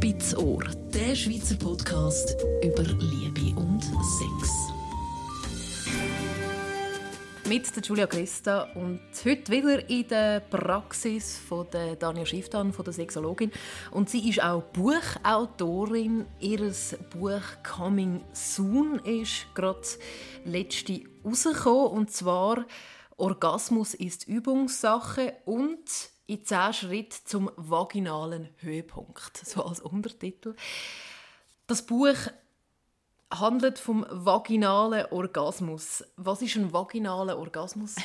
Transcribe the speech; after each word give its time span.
Spitzohr, 0.00 0.64
der 0.94 1.14
Schweizer 1.14 1.56
Podcast 1.56 2.34
über 2.62 2.84
Liebe 2.84 3.54
und 3.60 3.82
Sex. 3.82 4.72
Mit 7.46 7.76
der 7.76 7.82
Julia 7.82 8.06
Christa 8.06 8.62
und 8.76 9.02
heute 9.26 9.52
wieder 9.52 9.90
in 9.90 10.08
der 10.08 10.40
Praxis 10.40 11.36
von 11.36 11.66
der 11.70 11.96
Dania 11.96 12.24
Schifftan, 12.24 12.72
von 12.72 12.82
der 12.82 12.94
Sexologin. 12.94 13.52
Und 13.90 14.08
sie 14.08 14.26
ist 14.26 14.42
auch 14.42 14.62
Buchautorin. 14.62 16.24
Ihr 16.38 16.72
Buch 17.10 17.42
«Coming 17.62 18.24
Soon» 18.32 19.00
ist 19.00 19.54
gerade 19.54 19.86
letzte 20.46 21.02
rausgekommen. 21.22 21.92
Und 21.98 22.10
zwar 22.10 22.64
«Orgasmus 23.18 23.92
ist 23.92 24.26
Übungssache» 24.26 25.34
und 25.44 25.84
in 26.30 26.44
zehn 26.44 26.72
Schritt 26.72 27.12
zum 27.12 27.50
vaginalen 27.56 28.48
Höhepunkt, 28.58 29.36
so 29.36 29.64
als 29.64 29.80
Untertitel. 29.80 30.54
Das 31.66 31.82
Buch 31.82 32.16
handelt 33.32 33.78
vom 33.80 34.06
vaginalen 34.08 35.06
Orgasmus. 35.10 36.04
Was 36.16 36.42
ist 36.42 36.56
ein 36.56 36.72
vaginaler 36.72 37.38
Orgasmus? 37.38 37.96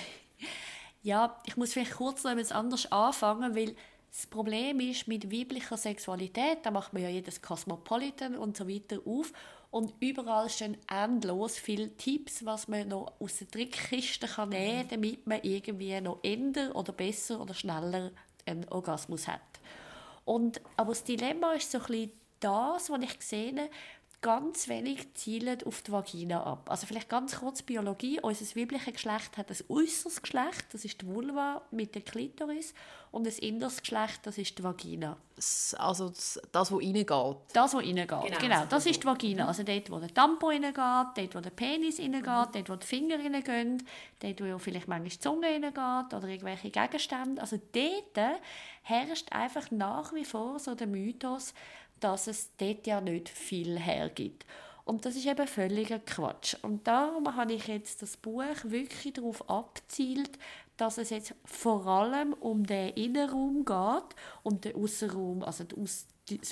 Ja, 1.02 1.40
ich 1.46 1.56
muss 1.56 1.74
vielleicht 1.74 1.98
kurz 1.98 2.24
noch 2.24 2.32
etwas 2.32 2.52
anders 2.52 2.92
anfangen, 2.92 3.56
weil 3.56 3.76
das 4.10 4.26
Problem 4.26 4.80
ist 4.80 5.08
mit 5.08 5.32
weiblicher 5.32 5.78
Sexualität, 5.78 6.60
da 6.64 6.72
macht 6.72 6.94
man 6.94 7.04
ja 7.04 7.10
jedes 7.10 7.44
Cosmopolitan 7.44 8.36
und 8.36 8.58
so 8.58 8.68
weiter 8.68 8.98
auf 9.06 9.32
und 9.76 9.94
überall 10.00 10.50
stehen 10.50 10.78
endlos 10.88 11.58
viele 11.58 11.98
Tipps, 11.98 12.46
was 12.46 12.70
man 12.70 12.88
noch 12.88 13.12
aus 13.20 13.40
der 13.40 13.50
Trickkiste 13.50 14.26
kann 14.26 14.48
nehmen 14.48 14.88
kann, 14.88 15.02
damit 15.02 15.28
man 15.28 15.42
irgendwie 15.44 16.00
noch 16.00 16.20
änder 16.24 16.74
oder 16.78 16.94
besser 16.94 17.42
oder 17.42 17.54
schneller 17.54 18.12
einen 18.46 18.66
Orgasmus 18.70 19.28
hat. 19.28 19.42
Und, 20.24 20.62
aber 20.78 20.94
das 20.94 21.04
Dilemma 21.04 21.52
ist 21.56 21.70
so 21.72 21.80
ein 21.80 21.86
bisschen 21.88 22.12
das, 22.40 22.90
was 22.90 23.02
ich 23.02 23.22
sehe, 23.22 23.70
ganz 24.26 24.68
wenig 24.70 25.14
zielen 25.14 25.60
auf 25.68 25.84
die 25.84 25.92
Vagina 25.92 26.42
ab. 26.42 26.72
Also 26.72 26.88
vielleicht 26.88 27.10
ganz 27.10 27.42
kurz 27.42 27.62
Biologie. 27.62 28.20
Unser 28.20 28.44
weibliches 28.60 28.94
Geschlecht 28.94 29.38
hat 29.38 29.52
ein 29.52 29.58
äußeres 29.70 30.20
Geschlecht, 30.20 30.66
das 30.72 30.84
ist 30.84 31.00
die 31.00 31.06
Vulva 31.06 31.62
mit 31.70 31.94
der 31.94 32.02
Klitoris, 32.02 32.74
und 33.12 33.28
ein 33.28 33.34
inneres 33.38 33.80
Geschlecht, 33.80 34.22
das 34.24 34.40
ist 34.40 34.58
die 34.58 34.64
Vagina. 34.64 35.16
Also 35.78 36.10
das, 36.10 36.42
das 36.52 36.72
was 36.72 36.80
reingeht. 36.80 37.08
Das, 37.54 37.74
was 37.74 37.76
reingeht, 37.76 38.08
genau. 38.10 38.40
genau 38.40 38.66
das 38.68 38.88
ist 38.88 39.04
die 39.04 39.06
Vagina. 39.06 39.48
Also 39.48 39.62
dort, 39.62 39.92
wo 39.92 40.00
der 40.00 40.14
Tampon 40.14 40.52
reingeht, 40.56 40.76
dort, 40.76 41.36
wo 41.36 41.40
der 41.40 41.52
Penis 41.52 42.00
reingeht, 42.00 42.24
mhm. 42.24 42.52
dort, 42.52 42.70
wo 42.70 42.76
die 42.76 42.88
Finger 42.88 43.20
reingehen, 43.20 43.84
dort, 44.20 44.42
wo 44.42 44.58
vielleicht 44.58 44.88
manchmal 44.88 45.10
die 45.10 45.20
Zunge 45.20 45.48
reingeht 45.48 46.14
oder 46.14 46.28
irgendwelche 46.28 46.72
Gegenstände. 46.72 47.42
Also 47.42 47.58
dort 47.72 48.40
herrscht 48.82 49.32
einfach 49.32 49.70
nach 49.70 50.14
wie 50.14 50.26
vor 50.26 50.58
so 50.60 50.74
der 50.74 50.88
Mythos, 50.88 51.54
dass 52.00 52.28
es 52.28 52.56
dort 52.58 52.88
ja 52.88 53.02
nicht 53.02 53.30
viel 53.30 53.80
hergibt. 53.80 54.46
Und 54.86 55.06
das 55.06 55.16
ist 55.16 55.26
eben 55.26 55.48
völliger 55.48 55.98
Quatsch. 56.00 56.56
Und 56.62 56.88
darum 56.88 57.36
habe 57.36 57.54
ich 57.54 57.68
jetzt 57.68 58.04
das 58.04 58.18
Buch 58.18 58.44
wirklich 58.64 59.14
darauf 59.14 59.50
abzielt, 59.50 60.38
dass 60.78 61.00
es 61.00 61.10
jetzt 61.10 61.34
vor 61.44 61.88
allem 61.88 62.34
um 62.34 62.66
den 62.66 62.90
Innenraum 62.94 63.66
geht 63.66 64.16
und 64.44 64.66
den 64.66 64.76
Außenraum, 64.76 65.44
also 65.44 65.64
das 65.64 66.06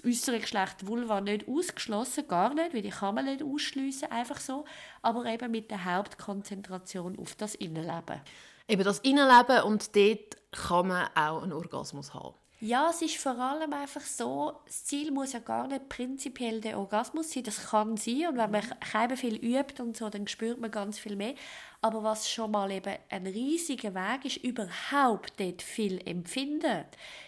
äußere 0.05 0.39
Geschlecht 0.39 0.87
Vulva 0.87 1.21
nicht 1.21 1.47
ausgeschlossen, 1.47 2.27
gar 2.27 2.53
nicht, 2.53 2.73
weil 2.73 2.81
die 2.81 2.89
kann 2.89 3.15
man 3.15 3.25
nicht 3.25 3.43
ausschliessen, 3.43 4.11
einfach 4.11 4.39
so, 4.39 4.65
aber 5.01 5.25
eben 5.25 5.51
mit 5.51 5.69
der 5.69 5.85
Hauptkonzentration 5.85 7.19
auf 7.19 7.35
das 7.35 7.53
Innenleben. 7.55 8.21
Eben 8.67 8.83
das 8.83 8.99
Innenleben 8.99 9.63
und 9.63 9.95
dort 9.95 10.37
kann 10.51 10.87
man 10.87 11.07
auch 11.15 11.43
einen 11.43 11.53
Orgasmus 11.53 12.13
haben. 12.13 12.35
Ja, 12.65 12.91
es 12.91 13.01
ist 13.01 13.17
vor 13.17 13.37
allem 13.37 13.73
einfach 13.73 13.99
so, 13.99 14.53
das 14.65 14.85
Ziel 14.85 15.11
muss 15.11 15.33
ja 15.33 15.39
gar 15.39 15.67
nicht 15.67 15.89
prinzipiell 15.89 16.61
der 16.61 16.79
Orgasmus 16.79 17.29
sein, 17.29 17.43
das 17.43 17.71
kann 17.71 17.97
sein 17.97 18.25
und 18.29 18.37
wenn 18.37 18.51
man 18.51 18.63
kein 18.79 19.17
viel 19.17 19.35
übt 19.35 19.83
und 19.83 19.97
so, 19.97 20.09
dann 20.09 20.29
spürt 20.29 20.61
man 20.61 20.71
ganz 20.71 20.97
viel 20.97 21.17
mehr. 21.17 21.35
Aber 21.81 22.03
was 22.03 22.31
schon 22.31 22.51
mal 22.51 22.71
eben 22.71 22.95
ein 23.09 23.27
riesiger 23.27 23.93
Weg 23.93 24.23
ist, 24.23 24.37
überhaupt 24.37 25.41
dort 25.41 25.61
viel 25.61 25.99
empfinden. 26.07 26.85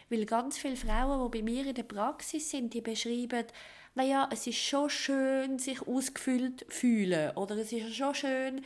Weil 0.09 0.25
ganz 0.25 0.57
viele 0.57 0.77
Frauen, 0.77 1.29
die 1.29 1.37
bei 1.39 1.43
mir 1.43 1.65
in 1.67 1.75
der 1.75 1.83
Praxis 1.83 2.49
sind, 2.49 2.73
die 2.73 2.79
beschreiben, 2.79 3.45
naja, 3.93 4.29
es 4.31 4.47
ist 4.47 4.59
schon 4.59 4.89
schön, 4.89 5.59
sich 5.59 5.85
ausgefüllt 5.85 6.65
fühlen 6.69 7.35
oder 7.35 7.57
es 7.57 7.73
ist 7.73 7.93
schon 7.93 8.15
schön, 8.15 8.61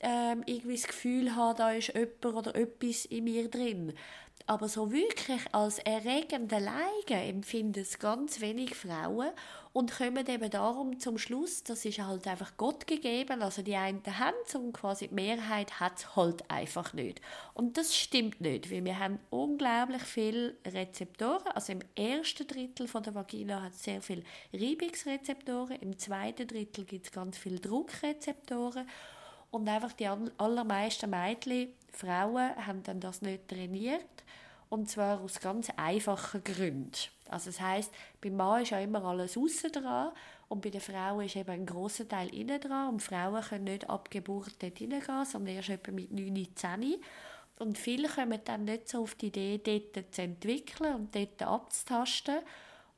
ähm, 0.00 0.42
irgendwie 0.46 0.74
das 0.74 0.88
Gefühl 0.88 1.36
haben, 1.36 1.56
da 1.58 1.72
ist 1.72 1.94
jemand 1.94 2.24
oder 2.24 2.56
etwas 2.56 3.04
in 3.04 3.22
mir 3.22 3.48
drin. 3.48 3.94
Aber 4.48 4.66
so 4.66 4.90
wirklich 4.90 5.42
als 5.52 5.78
erregende 5.80 6.58
Leige 6.58 7.20
empfinden 7.22 7.80
es 7.80 7.98
ganz 7.98 8.40
wenig 8.40 8.74
Frauen 8.74 9.28
und 9.74 9.94
kommen 9.94 10.26
eben 10.26 10.48
darum 10.48 10.98
zum 10.98 11.18
Schluss, 11.18 11.64
das 11.64 11.84
ist 11.84 11.98
halt 11.98 12.26
einfach 12.26 12.56
Gott 12.56 12.86
gegeben, 12.86 13.42
also 13.42 13.60
die 13.60 13.76
einen 13.76 14.00
haben 14.06 14.34
es 14.46 14.54
und 14.54 14.72
quasi 14.72 15.08
die 15.08 15.14
Mehrheit 15.14 15.80
hat 15.80 15.98
es 15.98 16.16
halt 16.16 16.50
einfach 16.50 16.94
nicht. 16.94 17.20
Und 17.52 17.76
das 17.76 17.94
stimmt 17.94 18.40
nicht, 18.40 18.70
weil 18.70 18.86
wir 18.86 18.98
haben 18.98 19.18
unglaublich 19.28 20.02
viele 20.02 20.56
Rezeptoren, 20.66 21.48
also 21.48 21.74
im 21.74 21.80
ersten 21.94 22.46
Drittel 22.46 22.88
von 22.88 23.02
der 23.02 23.14
Vagina 23.14 23.60
hat 23.60 23.74
es 23.74 23.82
sehr 23.82 24.00
viele 24.00 24.22
Reibungsrezeptoren, 24.54 25.76
im 25.76 25.98
zweiten 25.98 26.48
Drittel 26.48 26.86
gibt 26.86 27.04
es 27.04 27.12
ganz 27.12 27.36
viele 27.36 27.60
Druckrezeptoren. 27.60 28.88
Und 29.50 29.66
einfach 29.66 29.94
die 29.94 30.06
allermeisten 30.06 31.08
Mädchen, 31.08 31.72
Frauen, 31.98 32.54
haben 32.66 32.82
dann 32.82 33.00
das 33.00 33.22
nicht 33.22 33.48
trainiert. 33.48 34.24
Und 34.70 34.90
zwar 34.90 35.20
aus 35.20 35.40
ganz 35.40 35.70
einfachen 35.76 36.44
Gründen. 36.44 36.92
Also 37.28 37.50
das 37.50 37.60
heißt, 37.60 37.92
beim 38.20 38.36
Mann 38.36 38.62
ist 38.62 38.70
ja 38.70 38.80
immer 38.80 39.02
alles 39.04 39.36
außen 39.36 39.72
dran 39.72 40.12
und 40.48 40.62
bei 40.62 40.70
der 40.70 40.80
Frau 40.80 41.20
ist 41.20 41.36
eben 41.36 41.50
ein 41.50 41.66
großer 41.66 42.08
Teil 42.08 42.34
innen 42.34 42.60
dran 42.60 42.88
und 42.88 43.02
Frauen 43.02 43.42
können 43.42 43.64
nicht 43.64 43.88
ab 43.88 44.10
Geburt 44.10 44.62
dort 44.62 44.78
hineingehen, 44.78 45.24
sondern 45.24 45.54
erst 45.54 45.70
etwa 45.70 45.92
mit 45.92 46.10
9, 46.10 46.48
10. 46.54 46.96
Und 47.58 47.76
viele 47.76 48.08
kommen 48.08 48.40
dann 48.44 48.64
nicht 48.64 48.88
so 48.88 49.02
auf 49.02 49.14
die 49.14 49.26
Idee, 49.26 49.60
dort 49.94 50.14
zu 50.14 50.22
entwickeln 50.22 50.94
und 50.94 51.14
dort 51.14 51.42
abzutasten. 51.42 52.38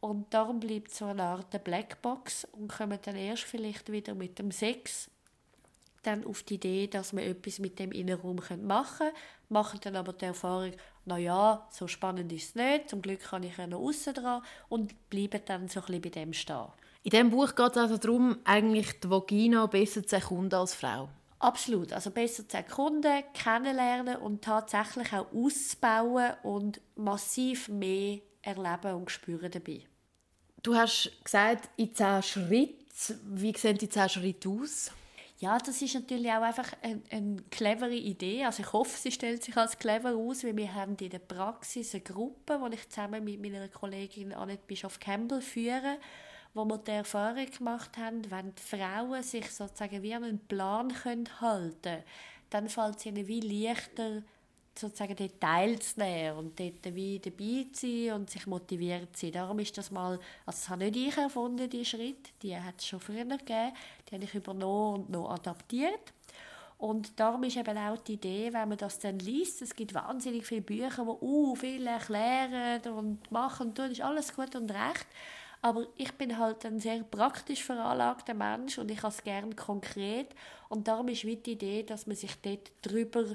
Und 0.00 0.33
darum 0.33 0.60
bleibt 0.60 0.93
so 0.93 1.06
eine 1.06 1.22
Art 1.22 1.65
Blackbox 1.65 2.47
und 2.53 2.69
kommen 2.69 2.99
dann 3.03 3.16
erst 3.16 3.44
vielleicht 3.44 3.91
wieder 3.91 4.15
mit 4.15 4.39
dem 4.39 4.50
Sex 4.50 5.10
dann 6.03 6.25
auf 6.25 6.43
die 6.43 6.55
Idee, 6.55 6.87
dass 6.87 7.12
man 7.12 7.25
etwas 7.25 7.59
mit 7.59 7.78
dem 7.78 7.93
Innenraum 7.93 8.37
machen 8.37 8.99
können, 8.99 9.12
machen 9.49 9.81
dann 9.83 9.97
aber 9.97 10.12
die 10.12 10.27
Erfahrung, 10.27 10.72
naja, 11.05 11.66
so 11.71 11.88
spannend 11.88 12.33
ist 12.33 12.50
es 12.50 12.55
nicht, 12.55 12.88
zum 12.88 13.03
Glück 13.03 13.21
kann 13.21 13.43
ich 13.43 13.56
ja 13.56 13.66
noch 13.66 13.81
aussen 13.81 14.15
dran 14.15 14.43
und 14.69 15.10
bleiben 15.10 15.41
dann 15.44 15.69
so 15.69 15.81
ein 15.81 15.87
bisschen 15.87 16.03
bei 16.03 16.09
dem 16.10 16.33
stehen. 16.33 16.66
In 17.03 17.10
diesem 17.10 17.31
Buch 17.31 17.55
geht 17.55 17.71
es 17.71 17.77
also 17.77 17.97
darum, 17.97 18.39
eigentlich 18.44 19.00
die 19.00 19.10
Vagina 19.10 19.66
besser 19.66 20.06
zu 20.06 20.16
erkunden 20.16 20.59
als 20.59 20.75
Frau. 20.75 21.09
Absolut, 21.39 21.93
also 21.94 22.10
besser 22.10 22.47
zu 22.47 22.59
erkunden, 22.59 23.25
kennenlernen 23.33 24.16
und 24.16 24.43
tatsächlich 24.43 25.10
auch 25.15 25.33
auszubauen 25.33 26.34
und 26.43 26.81
massiv 26.97 27.69
mehr 27.69 28.19
erleben 28.43 28.94
und 28.94 29.10
spüren 29.10 29.50
dabei. 29.50 29.81
Du 30.62 30.75
hast 30.75 31.10
gesagt, 31.25 31.71
in 31.77 31.94
zehn 31.94 32.22
Schritten. 32.22 32.77
Wie 33.25 33.56
sehen 33.56 33.78
die 33.78 33.89
zehn 33.89 34.10
Schritte 34.10 34.50
aus? 34.50 34.91
Ja, 35.41 35.56
das 35.56 35.81
ist 35.81 35.95
natürlich 35.95 36.31
auch 36.31 36.43
einfach 36.43 36.71
eine, 36.83 37.01
eine 37.11 37.37
clevere 37.51 37.95
Idee. 37.95 38.45
Also 38.45 38.62
ich 38.62 38.73
hoffe, 38.75 38.99
sie 38.99 39.11
stellt 39.11 39.43
sich 39.43 39.56
als 39.56 39.78
clever 39.78 40.15
aus, 40.15 40.45
weil 40.45 40.55
wir 40.55 40.75
haben 40.75 40.97
in 41.01 41.09
der 41.09 41.19
Praxis 41.19 41.95
eine 41.95 42.03
Gruppe, 42.03 42.61
die 42.69 42.75
ich 42.75 42.87
zusammen 42.91 43.25
mit 43.25 43.41
meiner 43.41 43.67
Kollegin 43.69 44.34
Annette 44.34 44.67
Bischof 44.67 45.01
Campbell 45.01 45.41
führe, 45.41 45.97
wo 46.53 46.67
wir 46.67 46.77
die 46.77 46.91
Erfahrung 46.91 47.47
gemacht 47.47 47.97
haben, 47.97 48.31
wenn 48.31 48.55
die 48.55 48.62
Frauen 48.62 49.23
sich 49.23 49.51
sozusagen 49.51 50.03
wie 50.03 50.15
an 50.15 50.25
einen 50.25 50.47
Plan 50.47 50.93
halten 51.05 51.25
können, 51.83 52.05
dann 52.51 52.69
fällt 52.69 52.99
es 52.99 53.07
ihnen 53.07 53.27
wie 53.27 53.41
leichter, 53.41 54.22
sozusagen 54.81 55.17
dort 55.17 55.41
teilzunehmen 55.41 56.39
und 56.39 56.61
dort 56.61 56.95
wie 56.95 57.19
dabei 57.19 57.66
zu 57.72 57.87
sein 57.87 58.15
und 58.15 58.31
sich 58.31 58.47
motiviert 58.47 59.16
zu 59.16 59.27
sein. 59.27 59.33
Darum 59.33 59.59
ist 59.59 59.77
das 59.78 59.91
mal, 59.91 60.13
also 60.47 60.59
das 60.59 60.69
habe 60.69 60.84
nicht 60.84 60.97
ich 60.97 61.16
erfunden, 61.16 61.69
die 61.69 61.84
Schritt, 61.84 62.33
die 62.43 62.57
hat 62.57 62.78
es 62.78 62.87
schon 62.87 63.01
früher 63.01 63.25
gegeben, 63.25 63.72
die 64.09 64.15
habe 64.15 64.25
ich 64.25 64.34
übernommen 64.34 65.03
und 65.03 65.10
noch 65.10 65.31
adaptiert. 65.31 66.13
Und 66.78 67.21
darum 67.21 67.45
ist 67.45 67.59
eben 67.59 67.77
auch 67.77 67.99
die 67.99 68.15
Idee, 68.15 68.51
wenn 68.54 68.71
man 68.71 68.78
das 68.78 68.99
dann 68.99 69.19
liest, 69.19 69.60
es 69.60 69.77
gibt 69.77 69.93
wahnsinnig 69.93 70.47
viele 70.47 70.63
Bücher, 70.63 71.04
die 71.04 71.25
uh, 71.25 71.54
viel 71.54 71.87
erklären 71.87 72.81
und 72.93 73.31
machen 73.31 73.69
und 73.69 73.75
tun, 73.77 73.91
ist 73.91 74.01
alles 74.01 74.34
gut 74.34 74.57
und 74.57 74.71
recht. 74.71 75.07
Aber 75.63 75.87
ich 75.97 76.13
bin 76.13 76.39
halt 76.39 76.65
ein 76.65 76.81
sehr 76.81 77.03
praktisch 77.03 77.63
veranlagter 77.63 78.33
Mensch 78.33 78.78
und 78.78 78.91
ich 78.91 79.03
habe 79.03 79.13
es 79.13 79.22
gerne 79.22 79.54
konkret. 79.54 80.28
Und 80.71 80.89
darum 80.89 81.09
ist 81.09 81.22
die 81.22 81.53
Idee, 81.53 81.83
dass 81.83 82.07
man 82.07 82.16
sich 82.16 82.34
dort 82.41 82.72
drüber 82.81 83.27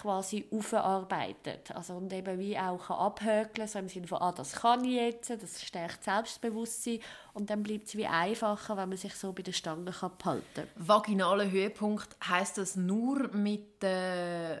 quasi 0.00 0.46
aufarbeitet. 0.50 1.70
Also 1.74 1.94
und 1.94 2.12
eben 2.12 2.38
wie 2.38 2.58
auch 2.58 2.90
abhökeln, 2.90 3.68
so 3.68 3.78
im 3.78 3.88
Sinne 3.88 4.06
von, 4.06 4.18
ah, 4.20 4.32
das 4.32 4.52
kann 4.52 4.84
ich 4.84 4.92
jetzt, 4.92 5.30
das 5.30 5.62
stärkt 5.62 6.04
Selbstbewusstsein 6.04 7.00
und 7.34 7.50
dann 7.50 7.62
bleibt 7.62 7.88
es 7.88 7.96
wie 7.96 8.06
einfacher, 8.06 8.76
wenn 8.76 8.88
man 8.88 8.98
sich 8.98 9.14
so 9.14 9.32
bei 9.32 9.42
der 9.42 9.52
Stange 9.52 9.90
kann 9.90 10.12
behalten 10.18 10.44
kann. 10.54 10.68
Vaginaler 10.76 11.50
Höhepunkt, 11.50 12.16
heißt 12.26 12.58
das 12.58 12.76
nur 12.76 13.28
mit 13.28 13.82
äh, 13.82 14.60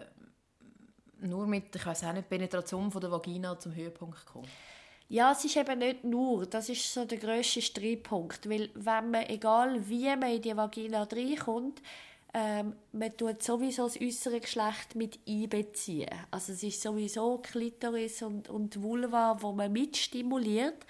nur 1.20 1.46
mit, 1.46 1.74
ich 1.74 1.84
weiß 1.84 2.04
auch 2.04 2.12
nicht, 2.12 2.28
Penetration 2.28 2.90
von 2.90 3.00
der 3.00 3.10
Vagina 3.10 3.58
zum 3.58 3.74
Höhepunkt 3.74 4.24
kommen? 4.26 4.48
Ja, 5.08 5.32
es 5.32 5.44
ist 5.44 5.56
eben 5.56 5.78
nicht 5.78 6.04
nur, 6.04 6.46
das 6.46 6.68
ist 6.68 6.92
so 6.92 7.04
der 7.04 7.18
grösste 7.18 7.62
Streitpunkt, 7.62 8.48
weil 8.48 8.70
wenn 8.74 9.10
man, 9.10 9.26
egal 9.28 9.88
wie 9.88 10.04
man 10.04 10.30
in 10.30 10.42
die 10.42 10.56
Vagina 10.56 11.04
reinkommt, 11.04 11.80
ähm, 12.34 12.74
man 12.92 13.16
tut 13.16 13.42
sowieso 13.42 13.84
das 13.84 14.00
äußere 14.00 14.40
Geschlecht 14.40 14.94
mit 14.94 15.18
einbeziehen. 15.26 16.10
Also 16.30 16.52
es 16.52 16.62
ist 16.62 16.82
sowieso 16.82 17.38
Klitoris 17.38 18.22
und, 18.22 18.48
und 18.48 18.82
Vulva, 18.82 19.36
wo 19.40 19.52
man 19.52 19.72
mitstimuliert. 19.72 20.86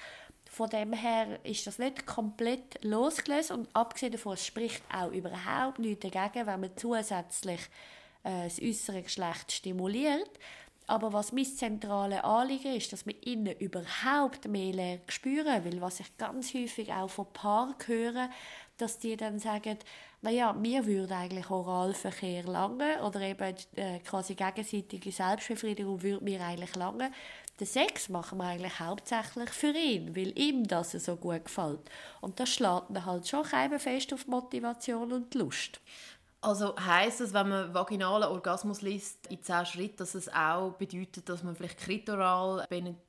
Von 0.50 0.70
dem 0.70 0.92
her 0.92 1.38
ist 1.44 1.66
das 1.66 1.78
nicht 1.78 2.06
komplett 2.06 2.82
losgelöst 2.82 3.52
und 3.52 3.68
abgesehen 3.74 4.12
davon, 4.12 4.34
es 4.34 4.46
spricht 4.46 4.82
auch 4.92 5.12
überhaupt 5.12 5.78
nichts 5.78 6.08
dagegen, 6.08 6.46
wenn 6.46 6.60
man 6.60 6.76
zusätzlich 6.76 7.60
äh, 8.24 8.44
das 8.44 8.60
äußere 8.60 9.02
Geschlecht 9.02 9.52
stimuliert. 9.52 10.30
Aber 10.88 11.12
was 11.12 11.32
mein 11.32 11.44
zentrales 11.44 12.24
Anliegen 12.24 12.74
ist, 12.74 12.92
dass 12.94 13.04
wir 13.04 13.14
innen 13.26 13.54
überhaupt 13.58 14.48
mehr 14.48 14.72
lernen 14.72 15.02
spüren, 15.08 15.62
weil 15.64 15.80
was 15.82 16.00
ich 16.00 16.16
ganz 16.16 16.54
häufig 16.54 16.90
auch 16.94 17.10
von 17.10 17.26
Paaren 17.32 17.74
höre, 17.86 18.30
dass 18.78 18.98
die 18.98 19.14
dann 19.14 19.38
sagen, 19.38 19.76
naja, 20.22 20.54
mir 20.54 20.86
würde 20.86 21.14
eigentlich 21.14 21.50
Oralverkehr 21.50 22.44
lange 22.44 23.02
oder 23.02 23.20
eben 23.20 23.54
äh, 23.76 23.98
quasi 23.98 24.34
gegenseitige 24.34 25.12
Selbstbefriedigung 25.12 26.02
würde 26.02 26.24
mir 26.24 26.40
eigentlich 26.40 26.74
lange. 26.74 27.12
Den 27.60 27.66
Sex 27.66 28.08
machen 28.08 28.38
wir 28.38 28.44
eigentlich 28.44 28.80
hauptsächlich 28.80 29.50
für 29.50 29.72
ihn, 29.76 30.16
weil 30.16 30.38
ihm 30.38 30.66
das 30.66 30.92
so 30.92 31.16
gut 31.16 31.44
gefällt. 31.44 31.90
Und 32.22 32.40
das 32.40 32.48
schlägt 32.48 32.86
dann 32.88 33.04
halt 33.04 33.28
schon 33.28 33.44
fest 33.44 34.14
auf 34.14 34.26
Motivation 34.26 35.12
und 35.12 35.34
Lust. 35.34 35.80
Also 36.48 36.74
heisst 36.80 37.20
es, 37.20 37.34
wenn 37.34 37.50
man 37.50 37.74
vaginalen 37.74 38.26
Orgasmus 38.30 38.80
liest 38.80 39.26
in 39.26 39.42
zehn 39.42 39.66
Schritten, 39.66 39.98
dass 39.98 40.14
es 40.14 40.32
auch 40.32 40.72
bedeutet, 40.72 41.28
dass 41.28 41.42
man 41.42 41.54
vielleicht 41.54 41.78
klitoral 41.78 42.66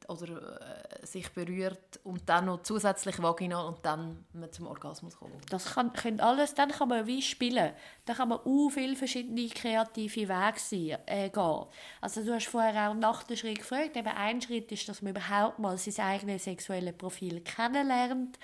oder 0.09 0.61
äh, 0.61 1.05
sich 1.05 1.31
berührt 1.31 2.01
und 2.03 2.27
dann 2.27 2.47
noch 2.47 2.63
zusätzlich 2.63 3.23
vaginal 3.23 3.65
und 3.67 3.77
dann 3.83 4.25
man 4.33 4.51
zum 4.51 4.67
Orgasmus 4.67 5.17
kommt? 5.17 5.31
Das 5.53 5.73
kann, 5.73 5.93
kann 5.93 6.19
alles, 6.19 6.53
dann 6.53 6.71
kann 6.71 6.89
man 6.89 7.07
wie 7.07 7.21
spielen. 7.21 7.71
Dann 8.03 8.17
kann 8.17 8.27
man 8.27 8.39
auch 8.39 8.69
viele 8.71 8.97
verschiedene 8.97 9.47
kreative 9.47 10.27
Wege 10.27 10.59
sein, 10.59 10.97
äh, 11.05 11.29
gehen. 11.29 11.65
Also 12.01 12.25
du 12.25 12.33
hast 12.33 12.47
vorher 12.47 12.89
auch 12.89 12.93
nach 12.93 13.23
dem 13.23 13.37
Schritt 13.37 13.59
gefragt, 13.59 13.95
eben 13.95 14.07
ein 14.09 14.41
Schritt 14.41 14.69
ist, 14.73 14.89
dass 14.89 15.01
man 15.01 15.15
überhaupt 15.15 15.59
mal 15.59 15.77
sein 15.77 16.05
eigenes 16.05 16.43
sexuelles 16.43 16.97
Profil 16.97 17.39
kennenlernt 17.39 18.37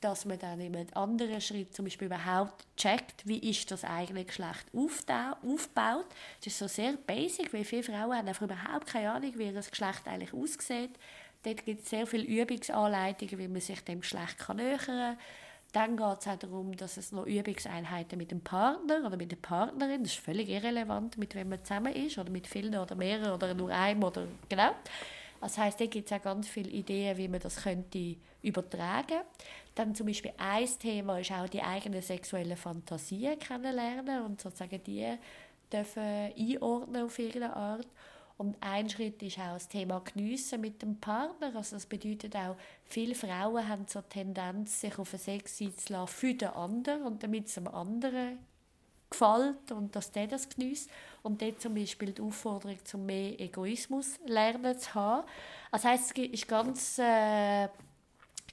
dass 0.00 0.24
man 0.24 0.38
dann 0.38 0.60
in 0.60 0.76
einem 0.76 0.88
anderen 0.94 1.40
Schritt 1.40 1.74
zum 1.74 1.86
Beispiel 1.86 2.06
überhaupt 2.06 2.66
checkt, 2.76 3.26
wie 3.26 3.38
ist 3.38 3.70
das 3.70 3.84
eigene 3.84 4.24
Geschlecht 4.24 4.66
aufgebaut. 4.74 6.06
Das 6.40 6.48
ist 6.48 6.58
so 6.58 6.68
sehr 6.68 6.92
basic, 7.06 7.52
weil 7.52 7.64
viele 7.64 7.82
Frauen 7.82 8.16
haben 8.16 8.28
einfach 8.28 8.42
überhaupt 8.42 8.86
keine 8.86 9.12
Ahnung, 9.12 9.32
wie 9.36 9.52
das 9.52 9.70
Geschlecht 9.70 10.06
eigentlich 10.06 10.34
aussieht. 10.34 10.90
Dort 11.42 11.64
gibt 11.64 11.82
es 11.82 11.90
sehr 11.90 12.06
viele 12.06 12.24
Übungsanleitungen, 12.24 13.38
wie 13.38 13.48
man 13.48 13.60
sich 13.60 13.80
dem 13.84 14.00
Geschlecht 14.00 14.38
kann 14.38 14.56
nähern 14.56 14.78
kann. 14.78 15.18
Dann 15.72 15.96
geht 15.96 16.20
es 16.20 16.28
auch 16.28 16.36
darum, 16.36 16.76
dass 16.76 16.96
es 16.96 17.10
noch 17.10 17.26
Übungseinheiten 17.26 18.16
mit 18.16 18.30
dem 18.30 18.40
Partner 18.40 19.04
oder 19.04 19.16
mit 19.16 19.32
der 19.32 19.36
Partnerin, 19.36 20.04
das 20.04 20.12
ist 20.12 20.20
völlig 20.20 20.48
irrelevant, 20.48 21.18
mit 21.18 21.34
wem 21.34 21.48
man 21.48 21.64
zusammen 21.64 21.92
ist, 21.92 22.16
oder 22.16 22.30
mit 22.30 22.46
vielen 22.46 22.76
oder 22.76 22.94
mehreren 22.94 23.32
oder 23.32 23.52
nur 23.54 23.70
einem 23.70 24.04
oder 24.04 24.28
genau. 24.48 24.70
Das 25.40 25.58
heißt, 25.58 25.80
da 25.80 25.86
gibt 25.86 26.10
es 26.10 26.16
auch 26.16 26.22
ganz 26.22 26.48
viele 26.48 26.70
Ideen, 26.70 27.18
wie 27.18 27.28
man 27.28 27.40
das 27.40 27.56
könnte 27.56 28.16
übertragen. 28.40 29.20
Dann 29.74 29.94
zum 29.94 30.06
Beispiel 30.06 30.32
ein 30.36 30.68
Thema 30.78 31.18
ist 31.18 31.32
auch 31.32 31.48
die 31.48 31.62
eigenen 31.62 32.00
sexuellen 32.00 32.56
Fantasien 32.56 33.38
kennenlernen 33.38 34.22
und 34.24 34.40
sozusagen 34.40 34.82
die 34.84 35.16
dürfen 35.72 36.02
einordnen 36.02 37.04
auf 37.04 37.18
irgendeine 37.18 37.56
Art. 37.56 37.88
Und 38.36 38.56
ein 38.60 38.88
Schritt 38.88 39.22
ist 39.22 39.38
auch 39.38 39.54
das 39.54 39.68
Thema 39.68 40.00
Geniessen 40.00 40.60
mit 40.60 40.82
dem 40.82 40.98
Partner. 40.98 41.54
Also 41.54 41.76
das 41.76 41.86
bedeutet 41.86 42.34
auch, 42.34 42.56
viele 42.84 43.14
Frauen 43.14 43.68
haben 43.68 43.86
so 43.86 44.00
die 44.00 44.08
Tendenz, 44.08 44.80
sich 44.80 44.98
auf 44.98 45.12
einen 45.12 45.20
Sex 45.20 45.60
einzulassen 45.60 46.16
für 46.16 46.34
den 46.34 46.48
anderen 46.48 47.02
und 47.02 47.22
damit 47.22 47.46
es 47.46 47.54
dem 47.54 47.68
anderen 47.68 48.38
gefällt 49.08 49.70
und 49.70 49.94
dass 49.94 50.10
der 50.10 50.26
das 50.26 50.48
genießt. 50.48 50.90
Und 51.22 51.42
dort 51.42 51.60
zum 51.60 51.74
Beispiel 51.74 52.12
die 52.12 52.22
Aufforderung, 52.22 52.76
zum 52.84 53.06
mehr 53.06 53.38
Egoismus 53.38 54.18
lernen 54.26 54.78
zu 54.78 54.94
haben. 54.94 55.26
Das 55.70 55.84
heisst, 55.84 56.18
es 56.18 56.28
ist 56.28 56.48
ganz... 56.48 56.98
Äh, 56.98 57.68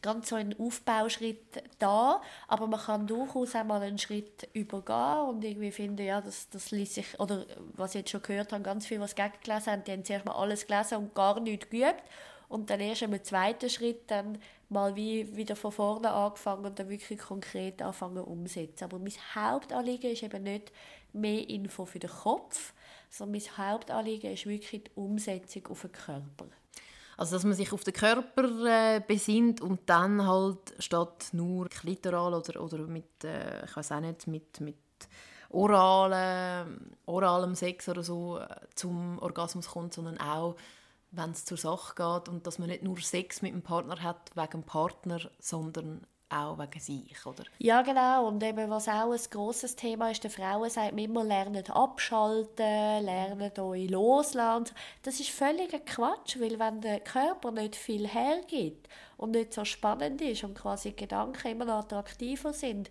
ganz 0.02 0.30
so 0.30 0.36
ein 0.36 0.58
Aufbauschritt 0.60 1.64
da, 1.80 2.22
aber 2.48 2.68
man 2.68 2.80
kann 2.80 3.08
durchaus 3.08 3.56
einmal 3.56 3.82
einen 3.82 3.98
Schritt 3.98 4.50
übergehen 4.54 5.30
und 5.30 5.44
irgendwie 5.44 5.72
finden, 5.72 6.06
ja, 6.06 6.22
das, 6.22 6.50
das 6.50 6.72
ließ 6.72 6.96
sich, 6.96 7.20
oder 7.20 7.46
was 7.74 7.92
ich 7.92 8.02
jetzt 8.02 8.12
schon 8.12 8.22
gehört 8.22 8.52
habe, 8.52 8.64
ganz 8.64 8.86
viele, 8.86 9.02
was 9.02 9.16
gegengelesen 9.16 9.72
haben, 9.72 9.84
die 9.84 9.92
haben 9.92 10.06
zuerst 10.06 10.26
mal 10.26 10.36
alles 10.36 10.66
gelesen 10.66 10.98
und 10.98 11.16
gar 11.16 11.40
nichts 11.40 11.70
geübt 11.70 12.04
und 12.52 12.70
dann 12.70 12.80
erst 12.80 13.04
im 13.04 13.24
zweiten 13.24 13.70
Schritt 13.70 14.12
dann 14.12 14.38
mal 14.68 14.96
wie 14.96 15.36
wieder 15.36 15.56
von 15.56 15.72
vorne 15.72 16.12
angefangen 16.12 16.66
und 16.66 16.80
dann 16.80 16.90
wirklich 16.90 17.20
konkret 17.20 17.82
anfangen 17.82 18.24
umsetzen. 18.24 18.86
Aber 18.86 19.00
mein 19.00 19.14
Hauptanliegen 19.36 20.12
ist 20.12 20.24
eben 20.24 20.44
nicht 20.44 20.72
mehr 21.14 21.48
Info 21.50 21.86
für 21.86 22.00
den 22.00 22.10
Kopf, 22.10 22.74
sondern 23.10 23.42
mein 23.42 23.58
Hauptanliegen 23.58 24.34
ist 24.34 24.46
wirklich 24.46 24.84
die 24.84 24.92
Umsetzung 24.96 25.68
auf 25.68 25.82
den 25.82 25.92
Körper. 25.92 26.46
Also, 27.18 27.36
dass 27.36 27.44
man 27.44 27.54
sich 27.54 27.72
auf 27.74 27.84
den 27.84 27.94
Körper 27.94 28.44
äh, 28.66 29.02
besinnt 29.06 29.62
und 29.62 29.82
dann 29.88 30.26
halt 30.26 30.74
statt 30.80 31.30
nur 31.34 31.68
klitoral 31.70 32.34
oder, 32.34 32.62
oder 32.62 32.80
mit, 32.80 33.24
äh, 33.24 33.66
ich 33.66 33.76
weiß 33.76 33.92
auch 33.92 34.00
nicht, 34.00 34.28
mit, 34.28 34.60
mit 34.62 34.78
oralen, 35.50 36.96
oralem 37.06 37.56
Sex 37.56 37.90
oder 37.90 38.04
so 38.04 38.40
äh, 38.40 38.48
zum 38.76 39.20
Orgasmus 39.20 39.70
kommt, 39.70 39.94
sondern 39.94 40.20
auch, 40.20 40.56
wenn 41.12 41.32
es 41.32 41.46
zur 41.46 41.58
Sache 41.58 41.94
geht 41.96 42.30
und 42.30 42.48
dass 42.48 42.58
man 42.58 42.70
nicht 42.70 42.84
nur 42.84 42.98
Sex 43.00 43.42
mit 43.42 43.54
dem 43.54 43.62
Partner 43.62 44.02
hat 44.02 44.32
wegen 44.36 44.62
dem 44.62 44.64
Partner, 44.64 45.20
sondern 45.40 46.08
auch 46.32 46.58
wegen 46.58 46.80
sich, 46.80 47.26
oder? 47.26 47.44
Ja, 47.60 47.82
genau. 47.82 48.28
Und 48.28 48.44
eben, 48.44 48.70
was 48.70 48.88
auch 48.88 49.12
ein 49.12 49.20
grosses 49.30 49.76
Thema 49.76 50.12
ist, 50.12 50.24
der 50.24 50.32
Frauen 50.32 50.70
sagt 50.70 50.94
man 50.94 51.04
immer, 51.04 51.24
lernen 51.24 51.66
abschalten, 51.70 53.04
lernen 53.04 53.52
euch 53.60 53.90
loslassen. 53.90 54.74
Das 55.04 55.20
ist 55.20 55.30
völliger 55.30 55.80
Quatsch, 55.80 56.40
weil 56.40 56.60
wenn 56.60 56.82
der 56.82 57.00
Körper 57.00 57.52
nicht 57.52 57.76
viel 57.76 58.08
hergibt 58.08 58.88
und 59.18 59.32
nicht 59.32 59.54
so 59.54 59.66
spannend 59.66 60.22
ist 60.22 60.44
und 60.44 60.58
quasi 60.58 60.92
Gedanken 60.92 61.48
immer 61.48 61.66
noch 61.66 61.80
attraktiver 61.80 62.54
sind, 62.54 62.90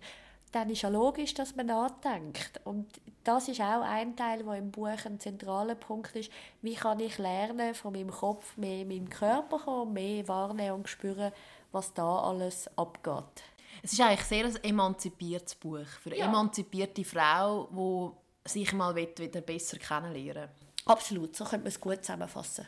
dann 0.51 0.69
ist 0.69 0.81
ja 0.81 0.89
logisch, 0.89 1.33
dass 1.33 1.55
man 1.55 1.67
nachdenkt. 1.67 2.59
Und 2.65 2.87
das 3.23 3.47
ist 3.47 3.61
auch 3.61 3.81
ein 3.81 4.15
Teil, 4.15 4.43
der 4.43 4.55
im 4.55 4.71
Buch 4.71 5.05
ein 5.05 5.19
zentraler 5.19 5.75
Punkt 5.75 6.15
ist. 6.15 6.31
Wie 6.61 6.75
kann 6.75 6.99
ich 6.99 7.17
lernen, 7.17 7.73
von 7.73 7.93
meinem 7.93 8.11
Kopf 8.11 8.57
mehr 8.57 8.81
in 8.81 8.87
meinen 8.87 9.09
Körper 9.09 9.59
kommen, 9.59 9.93
mehr 9.93 10.27
wahrnehmen 10.27 10.75
und 10.75 10.89
spüren, 10.89 11.31
was 11.71 11.93
da 11.93 12.19
alles 12.19 12.69
abgeht. 12.77 13.43
Es 13.83 13.93
ist 13.93 14.01
eigentlich 14.01 14.23
sehr 14.23 14.45
ein 14.45 14.63
emanzipiertes 14.63 15.55
Buch 15.55 15.87
für 16.01 16.09
eine 16.09 16.19
ja. 16.19 16.25
emanzipierte 16.25 17.03
Frau, 17.03 18.13
die 18.45 18.49
sich 18.49 18.73
mal 18.73 18.95
wieder 18.95 19.41
besser 19.41 19.77
kennenlernen 19.77 20.49
Absolut, 20.85 21.35
so 21.35 21.43
könnte 21.43 21.63
man 21.63 21.67
es 21.67 21.79
gut 21.79 22.03
zusammenfassen. 22.03 22.65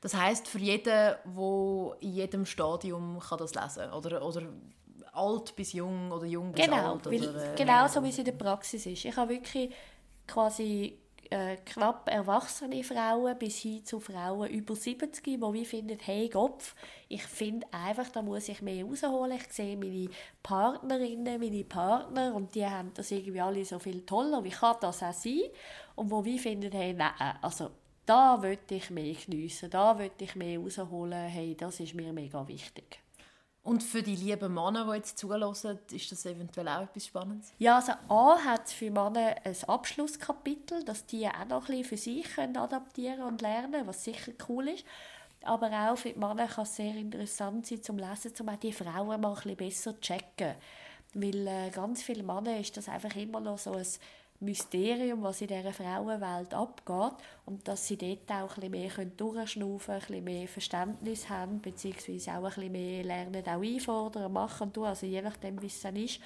Das 0.00 0.14
heißt 0.14 0.46
für 0.46 0.58
jeden, 0.58 0.84
der 0.84 1.20
in 2.00 2.12
jedem 2.12 2.46
Stadium 2.46 3.18
kann 3.18 3.38
das 3.38 3.54
lesen 3.54 3.92
oder, 3.92 4.24
oder 4.24 4.42
alt 5.16 5.56
bis 5.56 5.72
jung 5.72 6.10
oder 6.12 6.26
jung 6.26 6.52
bis 6.52 6.64
genau, 6.64 6.92
alt. 6.92 7.06
Oder, 7.06 7.52
äh, 7.52 7.56
genau 7.56 7.86
so, 7.88 8.02
wie 8.02 8.10
es 8.10 8.18
in 8.18 8.24
der 8.24 8.32
Praxis 8.32 8.86
ist. 8.86 9.04
Ich 9.04 9.16
habe 9.16 9.30
wirklich 9.30 9.72
quasi 10.26 10.98
äh, 11.30 11.56
knapp 11.64 12.08
erwachsene 12.08 12.84
Frauen 12.84 13.36
bis 13.38 13.58
hin 13.58 13.84
zu 13.84 14.00
Frauen 14.00 14.48
über 14.48 14.76
70, 14.76 15.22
die 15.24 15.40
wie 15.40 15.64
finden, 15.64 15.98
hey 16.00 16.28
Kopf, 16.28 16.74
ich 17.08 17.22
finde 17.24 17.66
einfach, 17.72 18.08
da 18.10 18.22
muss 18.22 18.48
ich 18.48 18.62
mehr 18.62 18.84
rausholen. 18.84 19.36
Ich 19.36 19.52
sehe 19.52 19.76
meine 19.76 20.08
Partnerinnen, 20.42 21.40
meine 21.40 21.64
Partner 21.64 22.34
und 22.34 22.54
die 22.54 22.66
haben 22.66 22.92
das 22.94 23.10
irgendwie 23.10 23.40
alle 23.40 23.64
so 23.64 23.78
viel 23.78 24.04
toller. 24.04 24.44
Wie 24.44 24.50
kann 24.50 24.76
das 24.80 25.02
auch 25.02 25.12
sein? 25.12 25.42
Und 25.94 26.10
wo 26.10 26.24
wie 26.24 26.38
finden, 26.38 26.72
hey, 26.72 26.92
nein, 26.92 27.12
also 27.42 27.70
da 28.04 28.36
möchte 28.36 28.76
ich 28.76 28.90
mehr 28.90 29.14
geniessen, 29.14 29.70
da 29.70 29.94
möchte 29.94 30.24
ich 30.24 30.36
mehr 30.36 30.60
rausholen, 30.60 31.26
hey, 31.26 31.56
das 31.56 31.80
ist 31.80 31.94
mir 31.94 32.12
mega 32.12 32.46
wichtig. 32.46 33.00
Und 33.66 33.82
für 33.82 34.00
die 34.00 34.14
lieben 34.14 34.54
Männer, 34.54 34.86
die 34.86 34.98
jetzt 34.98 35.18
zulassen, 35.18 35.76
ist 35.90 36.12
das 36.12 36.24
eventuell 36.24 36.68
auch 36.68 36.82
etwas 36.82 37.06
Spannendes? 37.06 37.52
Ja, 37.58 37.74
also 37.74 37.94
A 38.08 38.38
hat 38.44 38.70
für 38.70 38.92
Männer 38.92 39.34
ein 39.42 39.56
Abschlusskapitel, 39.66 40.84
dass 40.84 41.04
die 41.04 41.26
auch 41.26 41.44
noch 41.48 41.68
ein 41.68 41.82
bisschen 41.82 41.84
für 41.84 41.96
sich 41.96 42.34
können 42.36 42.56
adaptieren 42.56 43.22
und 43.22 43.42
lernen 43.42 43.84
was 43.84 44.04
sicher 44.04 44.30
cool 44.48 44.68
ist. 44.68 44.84
Aber 45.42 45.68
auch 45.90 45.98
für 45.98 46.10
die 46.10 46.18
Männer 46.18 46.46
kann 46.46 46.62
es 46.62 46.76
sehr 46.76 46.94
interessant 46.94 47.66
sein 47.66 47.82
zum 47.82 47.98
Lesen, 47.98 48.32
um 48.38 48.48
auch 48.50 48.56
die 48.56 48.72
Frauen 48.72 49.20
mal 49.20 49.30
ein 49.30 49.34
bisschen 49.34 49.56
besser 49.56 49.94
zu 49.94 50.00
checken. 50.00 50.54
Weil 51.14 51.46
äh, 51.48 51.70
ganz 51.70 52.04
viele 52.04 52.22
Männer 52.22 52.60
ist 52.60 52.76
das 52.76 52.88
einfach 52.88 53.16
immer 53.16 53.40
noch 53.40 53.58
so 53.58 53.72
ein 53.72 53.86
Mysterium, 54.40 55.22
was 55.22 55.40
in 55.40 55.48
dieser 55.48 55.72
Frauenwelt 55.72 56.52
abgeht 56.54 57.16
und 57.44 57.66
dass 57.66 57.86
sie 57.86 57.96
dort 57.96 58.30
auch 58.30 58.56
ein 58.56 58.70
bisschen 58.70 58.96
mehr 58.98 59.06
durchschnaufen 59.16 59.86
können, 59.86 59.96
ein 59.96 60.00
bisschen 60.00 60.24
mehr 60.24 60.48
Verständnis 60.48 61.28
haben, 61.28 61.60
beziehungsweise 61.60 62.32
auch 62.32 62.36
ein 62.36 62.42
bisschen 62.44 62.72
mehr 62.72 63.04
lernen, 63.04 63.42
auch 63.46 63.62
einfordern, 63.62 64.32
machen 64.32 64.72
tun, 64.72 64.84
also 64.84 65.06
je 65.06 65.22
nachdem, 65.22 65.60
wie 65.62 65.66
es 65.66 65.80
dann 65.80 65.96
ist. 65.96 66.20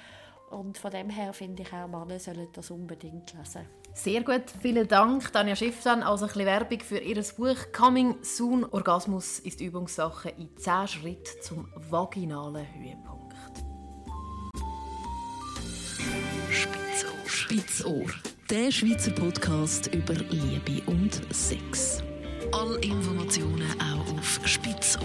Und 0.49 0.77
von 0.77 0.91
dem 0.91 1.09
her 1.09 1.31
finde 1.31 1.63
ich 1.63 1.71
auch, 1.71 1.87
Männer 1.87 2.19
sollen 2.19 2.47
das 2.51 2.71
unbedingt 2.71 3.33
lesen. 3.33 3.65
Sehr 3.93 4.21
gut, 4.21 4.43
vielen 4.61 4.87
Dank, 4.87 5.31
Tanja 5.31 5.55
Schifftan. 5.55 6.03
Also 6.03 6.25
ein 6.25 6.27
bisschen 6.27 6.45
Werbung 6.45 6.79
für 6.81 6.97
Ihr 6.97 7.23
Buch 7.37 7.71
«Coming 7.71 8.17
Soon. 8.21 8.65
Orgasmus 8.65 9.39
ist 9.39 9.61
Übungssache 9.61 10.29
in 10.29 10.55
10 10.57 10.87
Schritten 10.87 11.41
zum 11.41 11.69
vaginalen 11.89 12.65
Höhepunkt». 12.73 13.10
Spitzohr. 17.51 18.05
Der 18.49 18.71
Schweizer 18.71 19.11
Podcast 19.11 19.87
über 19.87 20.13
Liebe 20.13 20.81
und 20.89 21.19
Sex. 21.33 22.01
Alle 22.53 22.79
Informationen 22.79 23.67
auch 23.77 24.13
auf 24.17 24.39
spitzohr.ch. 24.45 25.01